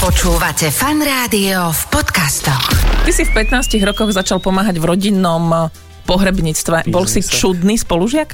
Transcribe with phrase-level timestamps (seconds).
[0.00, 2.72] Počúvate fan rádio v podcastoch.
[3.04, 5.68] Ty si v 15 rokoch začal pomáhať v rodinnom eh,
[6.08, 6.88] pohrebníctve.
[6.88, 7.36] Bol si Biznise.
[7.36, 8.32] čudný spolužiak?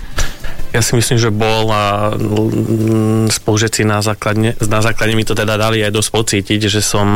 [0.70, 5.58] Ja si myslím, že bol a mm, spolužiaci na základne, na základe mi to teda
[5.58, 7.06] dali aj dosť pocítiť, že som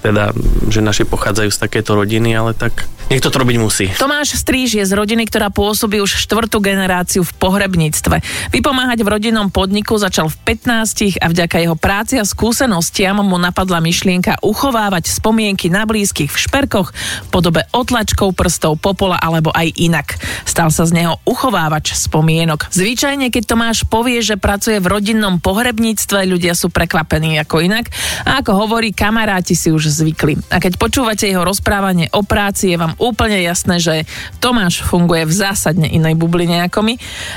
[0.00, 0.30] teda,
[0.70, 3.86] že naši pochádzajú z takéto rodiny, ale tak niekto to robiť musí.
[3.96, 8.20] Tomáš Stríž je z rodiny, ktorá pôsobí už štvrtú generáciu v pohrebníctve.
[8.52, 13.80] Vypomáhať v rodinnom podniku začal v 15 a vďaka jeho práci a skúsenostiam mu napadla
[13.80, 16.92] myšlienka uchovávať spomienky na blízkych v šperkoch
[17.24, 20.20] v podobe otlačkov prstov, popola alebo aj inak.
[20.44, 22.68] Stal sa z neho uchovávač spomienok.
[22.70, 27.88] Zvyčajne, keď Tomáš povie, že pracuje v rodinnom pohrebníctve, ľudia sú prekvapení ako inak.
[28.28, 30.38] A ako hovorí, kamaráti si už zvykli.
[30.54, 34.06] A keď počúvate jeho rozprávanie o práci, je vám úplne jasné, že
[34.38, 36.94] Tomáš funguje v zásadne inej bubline ako my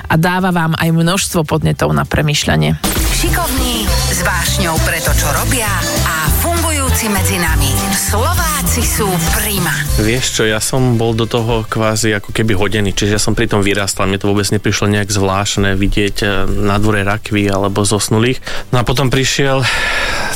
[0.08, 2.78] a dáva vám aj množstvo podnetov na premyšľanie.
[3.12, 5.70] Šikovní, s vášňou pre to, čo robia
[6.06, 7.70] a fungujúci medzi nami.
[7.94, 9.06] Slováci sú
[9.38, 9.72] prima.
[10.02, 13.46] Vieš čo, ja som bol do toho kvázi ako keby hodený, čiže ja som pri
[13.46, 16.26] tom vyrastal, mne to vôbec neprišlo nejak zvláštne vidieť e,
[16.66, 18.42] na dvore rakvy alebo zosnulých.
[18.74, 19.62] No a potom prišiel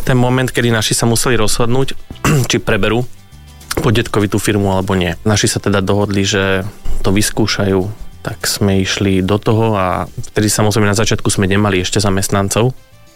[0.06, 1.98] ten moment, kedy naši sa museli rozhodnúť,
[2.50, 3.06] či preberú
[3.76, 5.14] po detkovi tú firmu alebo nie.
[5.28, 6.64] Naši sa teda dohodli, že
[7.04, 7.86] to vyskúšajú,
[8.26, 12.74] tak sme išli do toho a vtedy samozrejme na začiatku sme nemali ešte zamestnancov,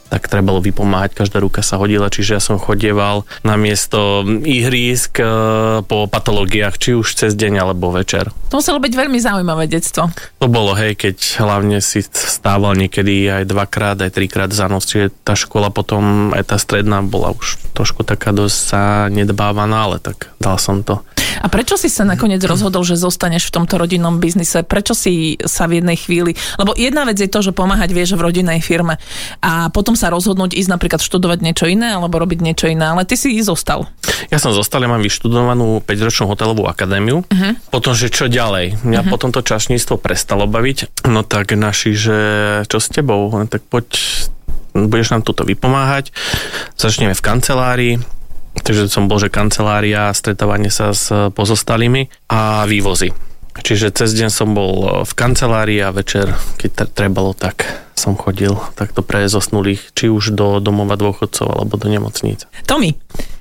[0.09, 5.25] tak trebalo vypomáhať, každá ruka sa hodila, čiže ja som chodieval na miesto ihrísk e,
[5.85, 8.33] po patológiách, či už cez deň alebo večer.
[8.49, 10.09] To muselo byť veľmi zaujímavé detstvo.
[10.41, 15.13] To bolo, hej, keď hlavne si stával niekedy aj dvakrát, aj trikrát za noc, čiže
[15.21, 20.57] tá škola potom, aj tá stredná bola už trošku taká dosť nedbávaná, ale tak dal
[20.57, 21.05] som to.
[21.41, 24.65] A prečo si sa nakoniec rozhodol, že zostaneš v tomto rodinnom biznise?
[24.65, 26.33] Prečo si sa v jednej chvíli...
[26.57, 28.97] Lebo jedna vec je to, že pomáhať vieš v rodinnej firme
[29.39, 33.15] a potom sa rozhodnúť ísť napríklad študovať niečo iné alebo robiť niečo iné, ale ty
[33.15, 33.87] si zostal.
[34.27, 37.23] Ja som zostal, ja mám vyštudovanú 5-ročnú hotelovú akadémiu.
[37.23, 37.51] Uh-huh.
[37.71, 38.83] Potom, že čo ďalej?
[38.83, 39.11] Mňa uh-huh.
[39.11, 41.07] potom to čašníctvo prestalo baviť.
[41.07, 42.17] No tak naši, že
[42.67, 43.31] čo s tebou?
[43.47, 43.87] Tak poď,
[44.75, 46.11] budeš nám tuto vypomáhať.
[46.75, 47.93] Začneme v kancelárii.
[48.61, 53.11] Takže som bol, že kancelária, stretávanie sa s pozostalými a vývozy.
[53.59, 56.31] Čiže cez deň som bol v kancelárii a večer,
[56.61, 61.91] keď trebalo, tak som chodil takto pre zosnulých, či už do domova dôchodcov alebo do
[61.91, 62.47] nemocníc.
[62.63, 62.95] Tomi,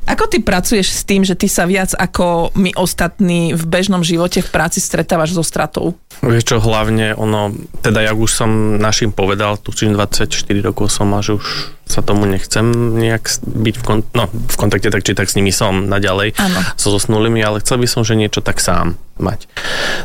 [0.08, 4.40] ako ty pracuješ s tým, že ty sa viac ako my ostatní v bežnom živote
[4.40, 5.92] v práci stretávaš so stratou?
[6.24, 7.52] Vieš čo, hlavne ono,
[7.84, 10.26] teda jak už som našim povedal, tu 24
[10.64, 11.46] rokov som a že už
[11.88, 12.64] sa tomu nechcem
[13.00, 16.60] nejak byť v, kon- no, v kontakte, tak či tak s nimi som naďalej, Áno.
[16.76, 19.48] so zosnulými, ale chcel by som, že niečo tak sám mať.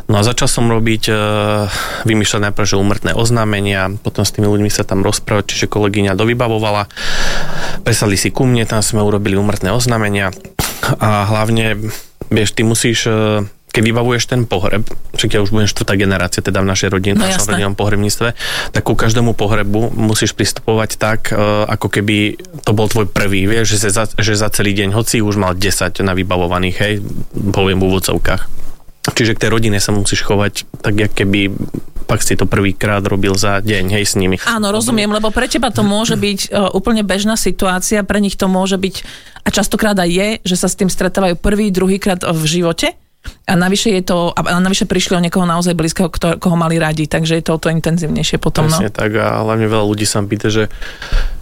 [0.07, 1.13] No a začal som robiť, e,
[2.07, 6.91] vymýšľať najprv, že úmrtné oznámenia, potom s tými ľuďmi sa tam rozprávať, čiže kolegyňa dovybavovala,
[7.87, 10.35] presali si ku mne, tam sme urobili úmrtné oznámenia
[10.99, 11.79] a hlavne,
[12.27, 14.83] vieš, ty musíš e, keď vybavuješ ten pohreb,
[15.15, 18.35] však ja už budem štvrtá generácia teda v našej rodine, No v našom rodinnom pohrebníctve,
[18.75, 21.39] tak ku každému pohrebu musíš pristupovať tak, e,
[21.71, 22.35] ako keby
[22.67, 26.03] to bol tvoj prvý, vieš, že za, že za celý deň, hoci už mal 10
[26.03, 26.93] na vybavovaných, hej,
[27.55, 28.72] poviem v úvodzovkách.
[29.03, 31.51] Čiže k tej rodine sa musíš chovať tak, jak keby
[32.07, 34.39] pak si to prvýkrát robil za deň, hej, s nimi.
[34.43, 38.51] Áno, rozumiem, lebo pre teba to môže byť uh, úplne bežná situácia, pre nich to
[38.51, 38.95] môže byť,
[39.43, 42.95] a častokrát aj je, že sa s tým stretávajú prvý, druhýkrát v živote.
[43.47, 47.07] A navyše je to, a navyše prišli o niekoho naozaj blízkeho, kto, koho mali radi,
[47.07, 48.67] takže je to o to intenzívnejšie potom.
[48.67, 48.75] No.
[48.75, 50.67] Presne tak a hlavne veľa ľudí sa pýta, že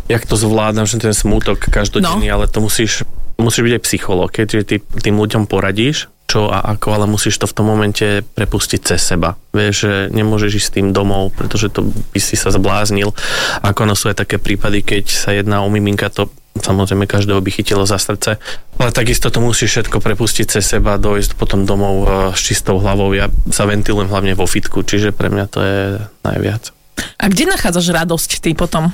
[0.06, 2.34] jak to zvládam, že ten smútok každodenný, No.
[2.38, 3.02] ale to musíš,
[3.42, 7.46] musíš byť aj psychológ, keďže ty tým ľuďom poradíš, čo a ako, ale musíš to
[7.52, 9.36] v tom momente prepustiť cez seba.
[9.52, 13.12] Vieš, že nemôžeš ísť s tým domov, pretože to by si sa zbláznil.
[13.60, 17.52] Ako ono sú aj také prípady, keď sa jedná o miminka, to samozrejme každého by
[17.52, 18.40] chytilo za srdce,
[18.80, 22.06] ale takisto to musíš všetko prepustiť cez seba, dojsť potom domov e,
[22.36, 23.12] s čistou hlavou.
[23.12, 25.80] Ja sa ventilujem hlavne vo fitku, čiže pre mňa to je
[26.28, 26.72] najviac.
[27.20, 28.92] A kde nachádzaš radosť ty potom?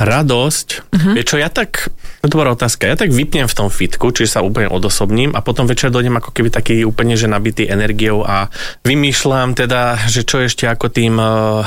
[0.00, 0.68] Radosť.
[0.90, 1.12] Uh-huh.
[1.14, 1.92] Vieš čo, ja tak,
[2.24, 5.92] dobrá otázka, ja tak vypnem v tom fitku, čiže sa úplne odosobním a potom večer
[5.92, 8.48] dojdem ako keby taký úplne, že nabitý energiou a
[8.82, 11.62] vymýšľam teda, že čo ešte ako tým uh,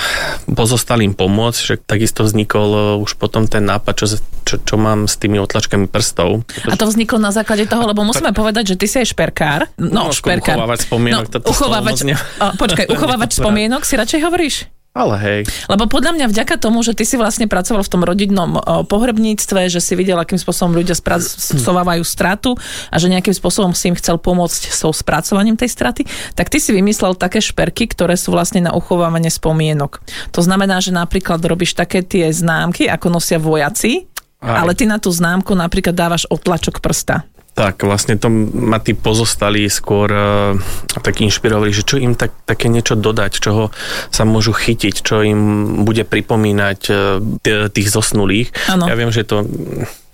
[0.49, 4.05] pozostalým pomôcť, že takisto vznikol uh, už potom ten nápad, čo,
[4.43, 6.43] čo, čo mám s tými otlačkami prstov.
[6.65, 9.61] A to vzniklo na základe toho, lebo musíme povedať, že ty si aj šperkár.
[9.77, 10.55] No, No, šperkár.
[10.55, 11.97] uchovávať spomienok, slovo uchovávač,
[12.39, 14.55] a, počkaj, uchovávač spomienok si radšej hovoríš?
[14.89, 15.39] Ale hej,
[15.69, 18.57] Lebo podľa mňa vďaka tomu, že ty si vlastne pracoval v tom rodinnom
[18.89, 22.57] pohrebníctve, že si videl, akým spôsobom ľudia spracovávajú stratu
[22.89, 26.73] a že nejakým spôsobom si im chcel pomôcť so spracovaním tej straty, tak ty si
[26.73, 30.01] vymyslel také šperky, ktoré sú vlastne na uchovávanie spomienok.
[30.33, 34.09] To znamená, že napríklad robíš také tie známky, ako nosia vojaci,
[34.41, 34.65] Aj.
[34.65, 37.29] Ale ty na tú známku napríklad dávaš otlačok prsta.
[37.59, 40.55] Tak, vlastne to ma tí pozostali skôr uh,
[41.03, 43.75] tak inšpirovali, že čo im tak, také niečo dodať, čoho
[44.07, 45.41] sa môžu chytiť, čo im
[45.83, 48.55] bude pripomínať uh, tých zosnulých.
[48.71, 48.87] Ano.
[48.87, 49.43] Ja viem, že to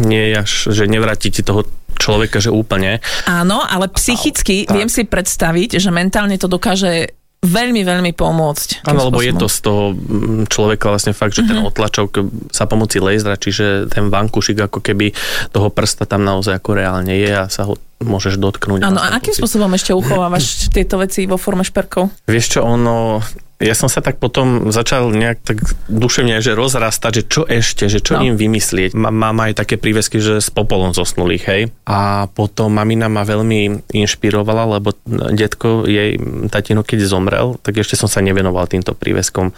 [0.02, 1.70] nie je až, že nevráti ti toho
[2.02, 2.98] človeka, že úplne.
[3.30, 7.14] Áno, ale psychicky viem si predstaviť, že mentálne to dokáže
[7.46, 8.84] veľmi, veľmi pomôcť.
[8.90, 11.52] Áno, lebo je to z toho mm, človeka vlastne fakt, že mm-hmm.
[11.54, 11.70] ten mhm.
[11.70, 12.10] otlačok
[12.50, 15.14] sa pomocí laserra, čiže ten vankušik ako keby
[15.54, 18.84] toho prsta tam naozaj ako reálne je a sa ho môžeš dotknúť.
[18.84, 22.12] Áno, a akým spôsobom ešte uchovávaš tieto veci vo forme šperkov?
[22.28, 23.24] Vieš čo, ono,
[23.56, 25.58] ja som sa tak potom začal nejak tak
[25.88, 28.28] duševne že rozrastať, že čo ešte, že čo no.
[28.28, 28.92] im vymyslieť.
[28.96, 31.62] Mám aj také prívesky, že s popolom zosnulých, hej.
[31.88, 34.92] A potom mamina ma veľmi inšpirovala, lebo
[35.32, 36.20] detko, jej
[36.52, 39.56] tatino, keď zomrel, tak ešte som sa nevenoval týmto príveskom.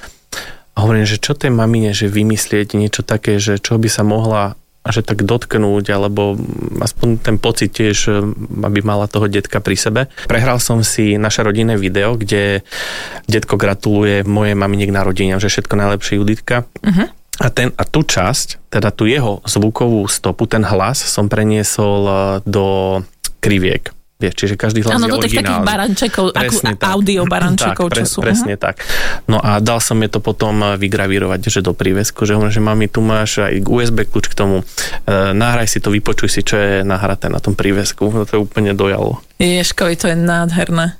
[0.77, 4.53] A hovorím, že čo tej mamine, že vymyslieť niečo také, že čo by sa mohla
[4.91, 6.39] že tak dotknúť, alebo
[6.79, 8.13] aspoň ten pocit tiež, e,
[8.63, 10.01] aby mala toho detka pri sebe.
[10.29, 12.61] Prehral som si naše rodinné video, kde
[13.27, 16.63] detko gratuluje mojej mamine k narodeniam, že všetko najlepšie Juditka.
[16.85, 17.07] Uh-huh.
[17.37, 22.15] A, ten, a tú časť, teda tú jeho zvukovú stopu, ten hlas som preniesol e,
[22.45, 22.65] do
[23.41, 23.96] kriviek.
[24.17, 25.37] Vieš, čiže každý hlas ano, je originálny.
[25.37, 26.89] takých barančekov, presne ako tak.
[26.89, 28.19] audio barančekov, tak, pre, čo sú.
[28.25, 28.65] Presne uh-huh.
[28.65, 28.75] tak.
[29.29, 32.61] No a dal som je to potom eh, vygravírovať, že do prívesku, že hovorím, že
[32.65, 34.65] mami, tu máš aj USB kľúč k tomu,
[35.05, 38.09] e, nahraj si to, vypočuj si, čo je nahraté na tom prívesku.
[38.25, 39.21] To je úplne dojalo.
[39.37, 40.97] Ježkovi, to je nádherné.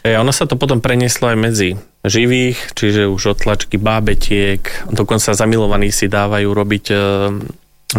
[0.00, 1.68] E, ono sa to potom prenieslo aj medzi
[2.00, 6.96] živých, čiže už otlačky bábetiek, dokonca zamilovaní si dávajú robiť e,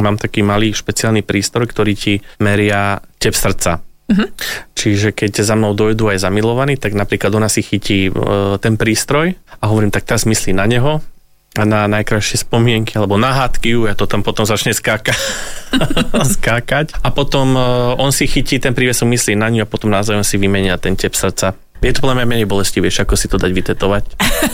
[0.01, 4.29] mám taký malý špeciálny prístroj, ktorý ti meria tep srdca Uh-huh.
[4.77, 8.11] Čiže keď za mnou dojdú aj zamilovaní, tak napríklad ona si chytí e,
[8.61, 11.01] ten prístroj a hovorím, tak teraz myslí na neho
[11.55, 15.15] a na najkrajšie spomienky alebo na hádky ja to tam potom začne skáka-
[16.37, 17.61] skákať a potom e,
[17.97, 21.17] on si chytí ten prívesok, myslí na ňu a potom názvom si vymenia ten tep
[21.17, 24.03] srdca je to podľa mňa menej bolestivejšie, ako si to dať vytetovať.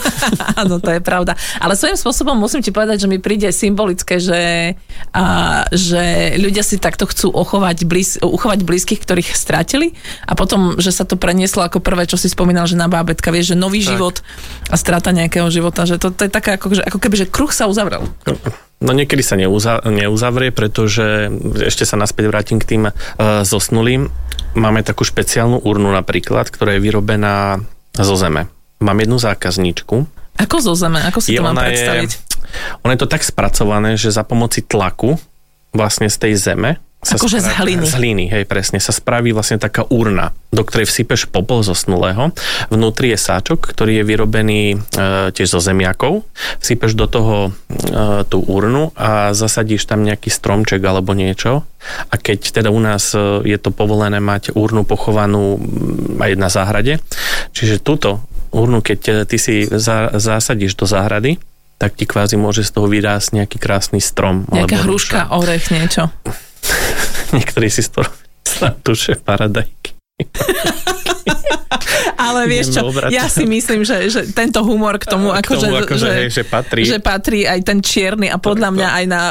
[0.62, 1.38] Áno, to je pravda.
[1.62, 4.76] Ale svojím spôsobom musím ti povedať, že mi príde symbolické, že,
[5.16, 5.24] a,
[5.72, 9.94] že ľudia si takto chcú ochovať, blíz, uchovať blízkych, ktorých stratili
[10.28, 13.54] a potom, že sa to prenieslo ako prvé, čo si spomínal, že na bábetka, vieš,
[13.54, 13.96] že nový tak.
[13.96, 14.16] život
[14.68, 17.52] a strata nejakého života, že to, to je také ako, že, ako keby, že kruh
[17.54, 18.12] sa uzavrel.
[18.82, 21.30] No niekedy sa neuza, neuzavrie, pretože
[21.62, 22.94] ešte sa naspäť vrátim k tým uh,
[23.46, 24.10] zosnulým.
[24.52, 27.64] Máme takú špeciálnu urnu napríklad, ktorá je vyrobená
[27.96, 28.52] zo zeme.
[28.84, 29.96] Mám jednu zákazníčku.
[30.36, 31.00] Ako zo zeme?
[31.08, 32.12] Ako si je, to mám predstaviť?
[32.12, 32.20] Je,
[32.84, 35.16] ono je to tak spracované, že za pomoci tlaku
[35.72, 37.86] vlastne z tej zeme Akože z hliny.
[37.90, 38.78] Z hliny, hej, presne.
[38.78, 42.30] Sa spraví vlastne taká urna, do ktorej vsypeš popol zosnulého.
[42.70, 44.76] Vnútri je sáčok, ktorý je vyrobený e,
[45.34, 46.22] tiež zo zemiakov.
[46.62, 47.52] Vsypeš do toho e,
[48.30, 51.66] tú urnu a zasadíš tam nejaký stromček alebo niečo.
[52.14, 55.58] A keď teda u nás e, je to povolené mať urnu pochovanú
[56.22, 57.02] aj na záhrade,
[57.50, 58.22] čiže túto
[58.54, 61.42] urnu, keď ty si za, zasadíš do záhrady,
[61.82, 64.46] tak ti kvázi môže z toho vyrásť nejaký krásny strom.
[64.54, 66.14] Nejaká hruška, orech, niečo.
[67.38, 68.10] Niektorí si z toho
[68.84, 69.96] tuše paradajky.
[72.22, 75.76] Ale vieš čo, ja si myslím, že, že tento humor k tomu, k akože, tomu,
[75.82, 76.82] akože, že, hej, že, patrí.
[76.86, 79.22] že patrí aj ten čierny a podľa mňa aj na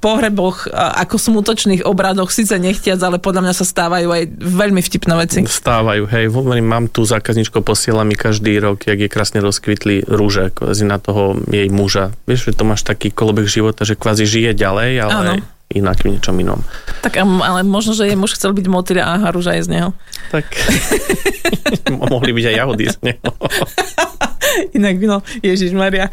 [0.00, 5.44] pohreboch ako smutočných obradoch, síce nechtiac, ale podľa mňa sa stávajú aj veľmi vtipné veci.
[5.44, 10.56] Stávajú, hej, hovorím, mám tu zákazničko, posiela mi každý rok, jak je krásne rozkvitli rúže
[10.56, 12.16] kvázi na toho jej muža.
[12.24, 15.12] Vieš, že to máš taký kolobek života, že kvázi žije ďalej, ale...
[15.12, 15.34] Áno
[15.72, 16.60] inak v niečom inom.
[17.02, 19.90] Tak ale možno, že je muž chcel byť motýľ a haruža je z neho.
[20.30, 20.46] Tak
[22.14, 23.30] mohli byť aj jahody z neho.
[24.78, 26.06] Inak by no, Ježiš Maria.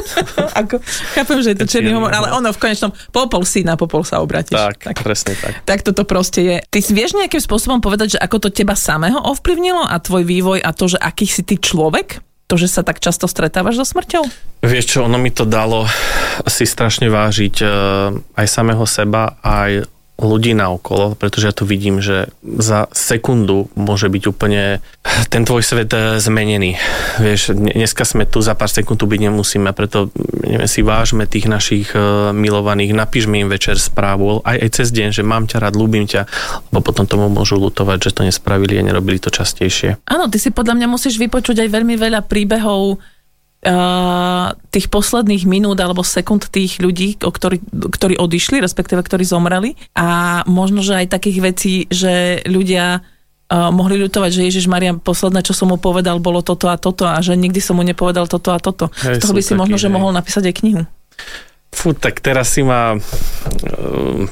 [0.60, 0.78] Ako,
[1.12, 4.22] chápem, že je to černý humor, ale ono v konečnom popol si na popol sa
[4.22, 4.56] obratíš.
[4.56, 5.52] Tak, tak, presne tak.
[5.66, 6.56] Tak toto proste je.
[6.70, 10.58] Ty si vieš nejakým spôsobom povedať, že ako to teba samého ovplyvnilo a tvoj vývoj
[10.62, 12.22] a to, že aký si ty človek?
[12.50, 14.26] to, že sa tak často stretávaš so smrťou?
[14.66, 15.86] Vieš čo, ono mi to dalo
[16.50, 17.66] si strašne vážiť e,
[18.34, 19.86] aj samého seba, aj
[20.20, 24.84] ľudí na okolo, pretože ja to vidím, že za sekundu môže byť úplne
[25.32, 26.76] ten tvoj svet eh, zmenený.
[27.18, 30.12] Vieš, dneska sme tu, za pár sekúnd tu byť nemusíme, preto
[30.44, 35.08] neviem, si vážme tých našich uh, milovaných, napíšme im večer správu, aj, aj cez deň,
[35.16, 36.28] že mám ťa rád, ľúbim ťa,
[36.70, 40.00] lebo potom tomu môžu lutovať, že to nespravili a nerobili to častejšie.
[40.04, 43.00] Áno, ty si podľa mňa musíš vypočuť aj veľmi veľa príbehov
[44.72, 47.60] tých posledných minút alebo sekúnd tých ľudí, o ktorí,
[47.92, 49.76] ktorí odišli, respektíve ktorí zomreli.
[49.92, 55.44] A možno, že aj takých vecí, že ľudia uh, mohli ľutovať, že Ježiš Maria, posledné,
[55.44, 58.56] čo som mu povedal, bolo toto a toto a že nikdy som mu nepovedal toto
[58.56, 58.88] a toto.
[59.04, 59.84] Hej, Z toho by si taký, možno, hej.
[59.84, 60.82] že mohol napísať aj knihu.
[61.70, 63.00] Fú, tak teraz si ma uh,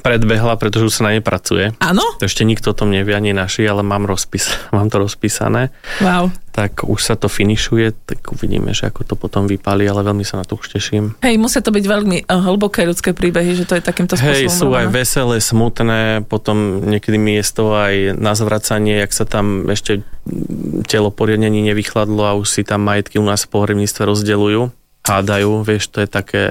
[0.00, 1.76] predbehla, pretože už sa na nej pracuje.
[1.84, 2.02] Áno?
[2.16, 5.68] To ešte nikto o tom nevie, ani naši, ale mám, rozpis, mám to rozpísané.
[6.00, 6.32] Wow.
[6.58, 10.42] Tak už sa to finišuje, tak uvidíme, že ako to potom vypáli, ale veľmi sa
[10.42, 11.14] na to už teším.
[11.22, 14.34] Hej, musia to byť veľmi uh, hlboké ľudské príbehy, že to je takýmto spôsobom.
[14.34, 19.22] Hej, sú aj veselé, smutné, potom niekedy mi je toho aj na zvracanie, jak sa
[19.22, 20.02] tam ešte
[20.90, 24.74] telo poriadne nevychladlo a už si tam majetky u nás v pohrebníctve rozdeľujú,
[25.06, 26.42] hádajú, vieš, to je také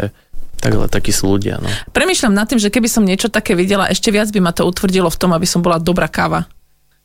[0.57, 1.69] Takhle, takí sú ľudia, no.
[1.93, 5.05] Premýšľam nad tým, že keby som niečo také videla, ešte viac by ma to utvrdilo
[5.05, 6.49] v tom, aby som bola dobrá káva.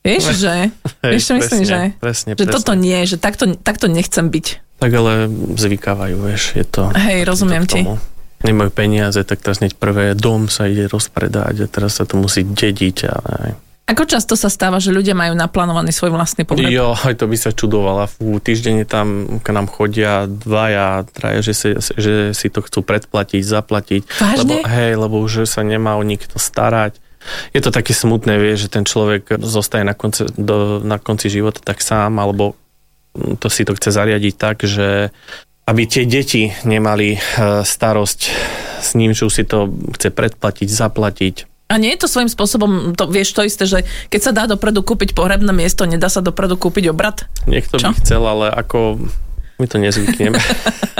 [0.03, 0.55] Vieš, že?
[0.99, 1.79] Hej, Vieš, čo myslím, že?
[1.97, 2.53] Presne, že presne.
[2.59, 4.47] toto nie, že takto, takto nechcem byť.
[4.83, 6.91] Tak ale zvykávajú, vieš, je to...
[6.91, 7.95] Hej, rozumiem to tomu.
[8.43, 12.43] Nemajú peniaze, tak teraz hneď prvé dom sa ide rozpredať a teraz sa to musí
[12.43, 13.51] dediť a aj.
[13.83, 16.71] Ako často sa stáva, že ľudia majú naplánovaný svoj vlastný pohreb?
[16.71, 18.07] Jo, aj to by sa čudovala.
[18.07, 21.69] Fú, týždenne tam k nám chodia dvaja, traja, že si,
[21.99, 24.01] že si to chcú predplatiť, zaplatiť.
[24.07, 24.39] Vážne?
[24.39, 27.02] Lebo, hej, lebo už sa nemá o nikto starať.
[27.55, 31.63] Je to také smutné, vie, že ten človek zostaje na konci, do, na konci života
[31.63, 32.55] tak sám, alebo
[33.13, 35.13] to si to chce zariadiť tak, že
[35.63, 37.19] aby tie deti nemali eh,
[37.63, 38.19] starosť
[38.83, 41.35] s ním, že už si to chce predplatiť, zaplatiť.
[41.71, 44.83] A nie je to svojím spôsobom, to vieš to isté, že keď sa dá dopredu
[44.83, 47.25] kúpiť pohrebné miesto, nedá sa dopredu kúpiť obrad?
[47.49, 47.89] Niekto Čo?
[47.89, 49.09] by chcel, ale ako
[49.59, 50.39] my to nezvykneme.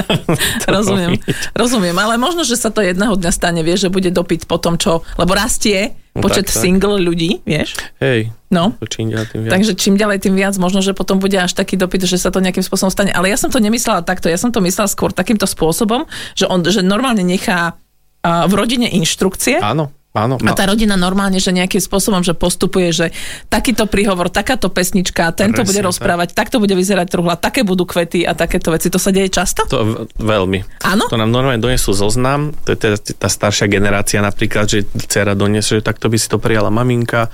[0.75, 1.17] rozumiem,
[1.57, 4.77] rozumiem, ale možno, že sa to jedného dňa stane, vieš, že bude dopyt po tom,
[4.77, 6.61] čo, lebo rastie No počet tak, tak.
[6.61, 7.73] single ľudí, vieš?
[7.97, 8.77] Hej, No.
[8.77, 9.51] to čím ďalej tým viac.
[9.57, 12.37] Takže čím ďalej, tým viac, možno, že potom bude až taký dopyt, že sa to
[12.37, 13.09] nejakým spôsobom stane.
[13.09, 16.05] Ale ja som to nemyslela takto, ja som to myslela skôr takýmto spôsobom,
[16.37, 17.81] že on že normálne nechá
[18.23, 20.37] v rodine inštrukcie Áno, áno.
[20.39, 23.05] a tá rodina normálne, že nejakým spôsobom, že postupuje, že
[23.49, 25.87] takýto príhovor, takáto pesnička, tento Presne bude tak.
[25.89, 28.93] rozprávať, takto bude vyzerať truhla, také budú kvety a takéto veci.
[28.93, 29.65] To sa deje často?
[29.67, 30.85] To veľmi.
[30.85, 31.09] Áno?
[31.09, 35.81] To nám normálne donesú zoznam, to je teda tá staršia generácia napríklad, že dcera doniesie,
[35.81, 37.33] že takto by si to prijala maminka,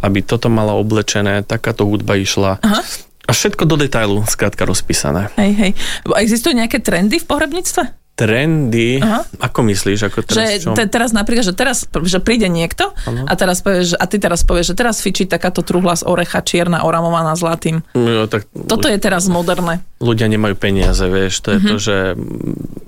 [0.00, 2.62] aby toto mala oblečené, takáto hudba išla.
[2.62, 2.82] Aha.
[3.22, 5.30] A všetko do detailu, skrátka rozpísané.
[5.38, 5.72] Hej, hej.
[6.18, 8.01] Existujú nejaké trendy v pohrebníctve?
[8.12, 9.24] Trendy, Aha.
[9.40, 10.04] ako myslíš?
[10.04, 14.04] Ako teraz, že te, teraz napríklad, že teraz že príde niekto a teraz povieš, a
[14.04, 17.80] ty teraz povieš, že teraz fičí takáto truhla z orecha čierna oramovaná zlatým.
[17.90, 19.80] Jo, tak Toto je teraz moderné.
[19.96, 21.66] ľudia nemajú peniaze, vieš, to je Mhm.
[21.66, 21.96] to, že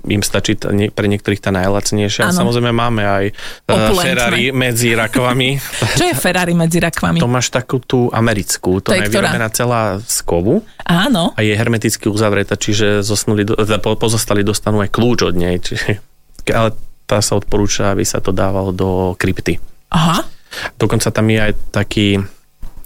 [0.07, 2.25] im stačí tá, nie- pre niektorých tá najlacnejšia.
[2.25, 2.37] A Áno.
[2.41, 4.03] samozrejme máme aj uh, Opulentné.
[4.05, 5.49] Ferrari medzi rakvami.
[5.99, 7.17] Čo je Ferrari medzi rakvami?
[7.17, 11.33] to máš takú tú americkú, To to, je vyrobená celá z kovu Áno.
[11.33, 13.43] a je hermeticky uzavretá, čiže zosnuli,
[13.79, 15.57] po- pozostali dostanú aj kľúč od nej.
[15.57, 15.99] Čiže,
[16.57, 16.73] ale
[17.05, 19.61] tá sa odporúča, aby sa to dávalo do krypty.
[19.91, 20.25] Aha.
[20.75, 22.17] Dokonca tam je aj taký,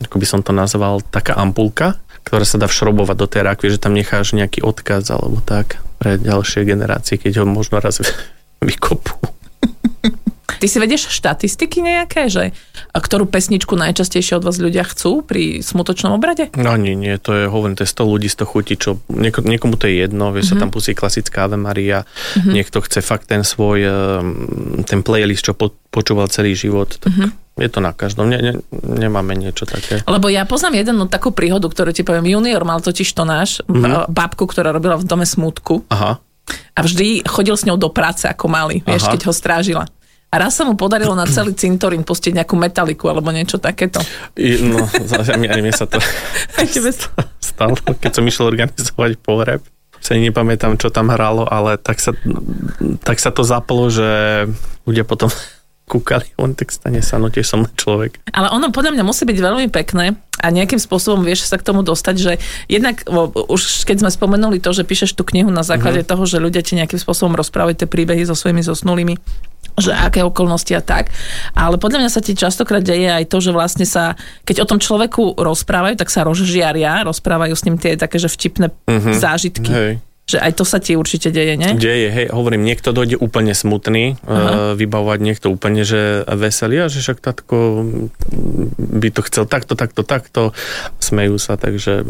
[0.02, 3.82] ako by som to nazval, taká ampulka, ktorá sa dá všrobovať do tej rakvy, že
[3.82, 8.00] tam necháš nejaký odkaz alebo tak pre ďalšie generácie, keď ho možno raz
[8.64, 9.20] vykopú.
[10.60, 12.52] Ty si vedieš štatistiky nejaké, že
[12.92, 16.52] ktorú pesničku najčastejšie od vás ľudia chcú pri smutočnom obrade?
[16.60, 19.80] No nie, nie, to je, hovorím, to je 100 ľudí, 100 chutí, čo nieko, niekomu
[19.80, 20.60] to je jedno, vieš, mm-hmm.
[20.60, 22.52] sa tam pustí klasická Ave Maria, mm-hmm.
[22.52, 27.49] niekto chce fakt ten svoj, ehm, ten playlist, čo po, počúval celý život, tak mm-hmm.
[27.60, 30.02] Je to na každom, ne, ne, nemáme niečo také.
[30.08, 32.32] Lebo ja poznám jednu takú príhodu, ktorú ti poviem.
[32.32, 34.10] Junior mal totiž to náš, mm-hmm.
[34.10, 36.18] babku, ktorá robila v dome smutku Aha,
[36.76, 39.14] a vždy chodil s ňou do práce ako malý, vieš, Aha.
[39.16, 39.86] keď ho strážila.
[40.30, 43.98] A raz sa mu podarilo na celý cintorín pustiť nejakú metaliku alebo niečo takéto.
[44.38, 44.86] I, no,
[45.26, 45.98] ani, ani mne sa to-
[47.50, 49.66] stalo, keď som išiel organizovať pohreb.
[50.00, 52.16] Sa ani nepamätám, čo tam hralo, ale tak sa,
[53.04, 54.48] tak sa to zaplo, že
[54.88, 55.28] ľudia potom
[55.90, 58.22] kúkali, on tak stane sa, no tiež som človek.
[58.30, 61.82] Ale ono podľa mňa musí byť veľmi pekné a nejakým spôsobom vieš sa k tomu
[61.82, 62.34] dostať, že
[62.70, 63.02] jednak
[63.50, 66.08] už keď sme spomenuli to, že píšeš tú knihu na základe Mhm.
[66.08, 69.18] toho, že ľudia ti nejakým spôsobom rozprávajú tie príbehy so svojimi zosnulými,
[69.76, 71.10] že aké okolnosti a tak.
[71.52, 74.80] Ale podľa mňa sa ti častokrát deje aj to, že vlastne sa, keď o tom
[74.80, 78.72] človeku rozprávajú, tak sa rozžiaria, rozprávajú s ním tie také, že vtipné
[79.16, 79.72] zážitky.
[79.72, 79.94] Hej.
[80.30, 81.74] Že aj to sa ti určite deje, nie?
[81.74, 87.02] Deje, hej, hovorím, niekto dojde úplne smutný, uh, vybavovať niekto úplne, že veselý a že
[87.02, 87.82] však tatko
[88.78, 90.54] by to chcel takto, takto, takto.
[91.02, 92.06] Smejú sa, takže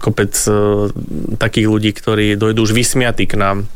[0.00, 0.88] kopec uh,
[1.36, 3.68] takých ľudí, ktorí dojdú už vysmiatí k nám.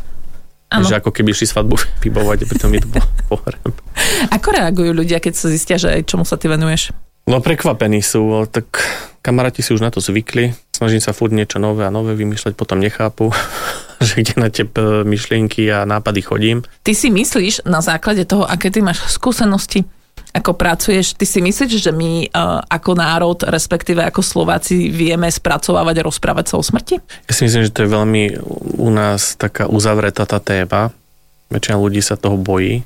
[0.72, 0.88] Áno.
[0.88, 1.76] Že ako keby šli svadbu
[2.08, 2.88] vybavovať, aby to mi to
[3.28, 3.76] pohreb.
[4.40, 6.96] Ako reagujú ľudia, keď sa zistia, že čomu sa ty venuješ?
[7.28, 8.82] No prekvapení sú, tak
[9.22, 10.52] kamaráti si už na to zvykli.
[10.74, 13.30] Snažím sa furt niečo nové a nové vymýšľať, potom nechápu,
[14.06, 14.66] že kde na tie
[15.06, 16.58] myšlienky a nápady chodím.
[16.82, 19.86] Ty si myslíš na základe toho, aké ty máš skúsenosti,
[20.32, 26.00] ako pracuješ, ty si myslíš, že my uh, ako národ, respektíve ako Slováci vieme spracovávať
[26.00, 26.96] a rozprávať sa o smrti?
[27.28, 28.22] Ja si myslím, že to je veľmi
[28.80, 30.92] u nás taká uzavretá tá téma,
[31.52, 32.80] Väčšina ľudí sa toho bojí,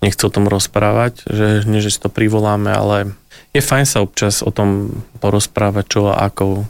[0.00, 3.14] nechcú o tom rozprávať, že nie, že si to privoláme, ale
[3.56, 6.64] je fajn sa občas o tom porozprávať, čo a ako,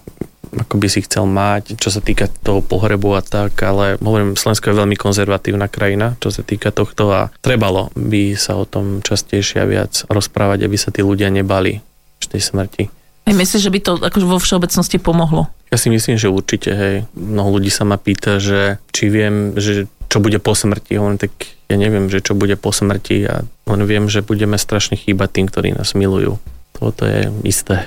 [0.54, 4.72] ako by si chcel mať, čo sa týka toho pohrebu a tak, ale hovorím, Slovensko
[4.72, 9.62] je veľmi konzervatívna krajina, čo sa týka tohto a trebalo by sa o tom častejšie
[9.62, 11.84] a viac rozprávať, aby sa tí ľudia nebali
[12.30, 12.84] tej smrti.
[13.26, 15.50] Aj myslíš, že by to akože vo všeobecnosti pomohlo?
[15.70, 16.96] Ja si myslím, že určite, hej.
[17.14, 20.98] Mnoho ľudí sa ma pýta, že či viem, že čo bude po smrti.
[20.98, 21.32] Hovorím, tak
[21.70, 25.46] ja neviem, že čo bude po smrti a len viem, že budeme strašne chýbať tým,
[25.46, 26.42] ktorí nás milujú.
[26.74, 27.86] Toto je isté.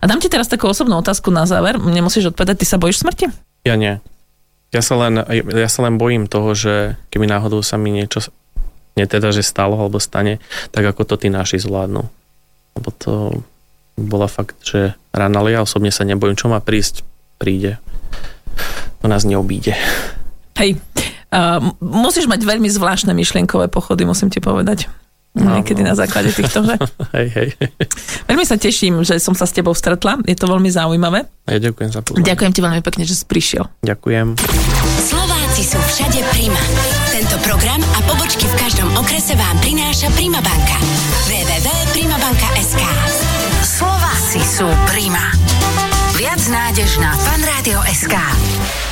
[0.00, 1.76] A dám ti teraz takú osobnú otázku na záver.
[1.76, 3.28] Nemusíš odpovedať, ty sa bojíš smrti?
[3.68, 4.00] Ja nie.
[4.72, 5.20] Ja sa len,
[5.52, 8.24] ja sa len bojím toho, že keby náhodou sa mi niečo
[8.96, 10.40] neteda, že stalo alebo stane,
[10.72, 12.08] tak ako to tí naši zvládnu.
[12.80, 13.44] Lebo to
[14.00, 17.04] bola fakt, že rána, ale ja osobne sa nebojím, čo má prísť,
[17.36, 17.76] príde.
[19.04, 19.76] To nás neobíde.
[20.56, 20.80] Hej,
[21.32, 24.86] uh, musíš mať veľmi zvláštne myšlienkové pochody, musím ti povedať.
[25.32, 25.88] No, Niekedy no.
[25.88, 26.76] na základe týchto, že?
[27.16, 27.48] hej, hej.
[28.28, 30.20] Veľmi sa teším, že som sa s tebou stretla.
[30.28, 31.24] Je to veľmi zaujímavé.
[31.48, 32.28] Ja ďakujem za pozornosť.
[32.28, 33.64] Ďakujem ti veľmi pekne, že si prišiel.
[33.80, 34.36] Ďakujem.
[35.00, 36.60] Slováci sú všade Prima.
[37.16, 40.76] Tento program a pobočky v každom okrese vám prináša Prima banka.
[41.32, 42.82] www.primabanka.sk
[43.64, 45.32] Slováci sú Prima.
[46.20, 48.91] Viac nádež na fanradio.sk.